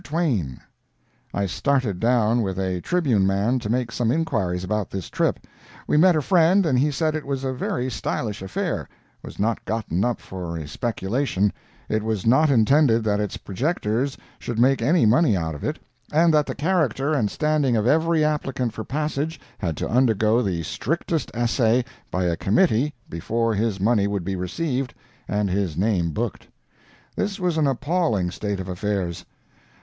TWAIN" 0.03 0.59
I 1.31 1.45
started 1.45 1.99
down 1.99 2.41
with 2.41 2.57
a 2.57 2.81
Tribune 2.81 3.27
man 3.27 3.59
to 3.59 3.69
make 3.69 3.91
some 3.91 4.11
inquiries 4.11 4.63
about 4.63 4.89
this 4.89 5.11
trip. 5.11 5.45
We 5.85 5.95
met 5.95 6.15
a 6.15 6.23
friend 6.23 6.65
and 6.65 6.79
he 6.79 6.89
said 6.89 7.13
it 7.15 7.23
was 7.23 7.43
a 7.43 7.53
very 7.53 7.87
stylish 7.91 8.41
affair, 8.41 8.89
was 9.21 9.37
not 9.37 9.63
gotten 9.63 10.03
up 10.03 10.19
for 10.19 10.57
a 10.57 10.67
speculation, 10.67 11.53
it 11.87 12.01
was 12.01 12.25
not 12.25 12.49
intended 12.49 13.03
that 13.03 13.19
its 13.19 13.37
projectors 13.37 14.17
should 14.39 14.57
make 14.57 14.81
any 14.81 15.05
money 15.05 15.37
out 15.37 15.53
of 15.53 15.63
it, 15.63 15.77
and 16.11 16.33
that 16.33 16.47
the 16.47 16.55
character 16.55 17.13
and 17.13 17.29
standing 17.29 17.77
of 17.77 17.85
every 17.85 18.25
applicant 18.25 18.73
for 18.73 18.83
passage 18.83 19.39
had 19.59 19.77
to 19.77 19.87
undergo 19.87 20.41
the 20.41 20.63
strictest 20.63 21.29
assay 21.35 21.85
by 22.09 22.23
a 22.23 22.35
Committee 22.35 22.95
before 23.07 23.53
his 23.53 23.79
money 23.79 24.07
would 24.07 24.23
be 24.23 24.35
received 24.35 24.95
and 25.27 25.47
his 25.51 25.77
name 25.77 26.09
booked. 26.09 26.47
This 27.15 27.39
was 27.39 27.59
an 27.59 27.67
appalling 27.67 28.31
state 28.31 28.59
of 28.59 28.67
affairs. 28.67 29.25